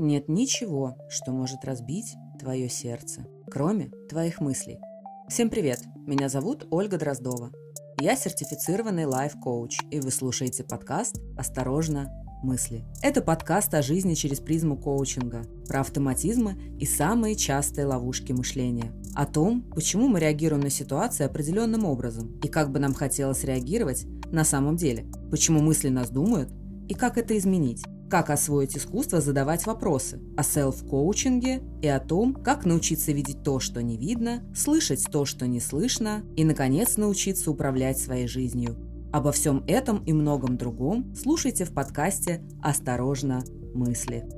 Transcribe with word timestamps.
Нет 0.00 0.28
ничего, 0.28 0.96
что 1.08 1.32
может 1.32 1.64
разбить 1.64 2.14
твое 2.38 2.68
сердце, 2.68 3.26
кроме 3.50 3.90
твоих 4.08 4.40
мыслей. 4.40 4.78
Всем 5.28 5.50
привет! 5.50 5.80
Меня 6.06 6.28
зовут 6.28 6.68
Ольга 6.70 6.98
Дроздова. 6.98 7.50
Я 8.00 8.14
сертифицированный 8.14 9.06
лайф-коуч, 9.06 9.76
и 9.90 9.98
вы 9.98 10.12
слушаете 10.12 10.62
подкаст 10.62 11.20
«Осторожно, 11.36 12.12
мысли». 12.44 12.84
Это 13.02 13.22
подкаст 13.22 13.74
о 13.74 13.82
жизни 13.82 14.14
через 14.14 14.38
призму 14.38 14.76
коучинга, 14.76 15.42
про 15.66 15.80
автоматизмы 15.80 16.54
и 16.78 16.86
самые 16.86 17.34
частые 17.34 17.86
ловушки 17.86 18.30
мышления, 18.30 18.92
о 19.16 19.26
том, 19.26 19.62
почему 19.62 20.06
мы 20.06 20.20
реагируем 20.20 20.62
на 20.62 20.70
ситуации 20.70 21.24
определенным 21.24 21.84
образом 21.84 22.38
и 22.38 22.46
как 22.46 22.70
бы 22.70 22.78
нам 22.78 22.94
хотелось 22.94 23.42
реагировать 23.42 24.06
на 24.30 24.44
самом 24.44 24.76
деле, 24.76 25.06
почему 25.32 25.58
мысли 25.58 25.88
нас 25.88 26.10
думают 26.10 26.50
и 26.88 26.94
как 26.94 27.18
это 27.18 27.36
изменить. 27.36 27.82
Как 28.10 28.30
освоить 28.30 28.76
искусство 28.76 29.20
задавать 29.20 29.66
вопросы 29.66 30.20
о 30.36 30.42
селф-коучинге 30.42 31.62
и 31.82 31.88
о 31.88 32.00
том, 32.00 32.34
как 32.34 32.64
научиться 32.64 33.12
видеть 33.12 33.42
то, 33.42 33.60
что 33.60 33.82
не 33.82 33.98
видно, 33.98 34.42
слышать 34.56 35.04
то, 35.10 35.26
что 35.26 35.46
не 35.46 35.60
слышно 35.60 36.22
и, 36.34 36.44
наконец, 36.44 36.96
научиться 36.96 37.50
управлять 37.50 37.98
своей 37.98 38.26
жизнью. 38.26 38.76
Обо 39.12 39.30
всем 39.32 39.62
этом 39.66 40.02
и 40.04 40.12
многом 40.12 40.56
другом 40.56 41.14
слушайте 41.14 41.64
в 41.64 41.74
подкасте 41.74 42.42
«Осторожно, 42.62 43.42
мысли». 43.74 44.37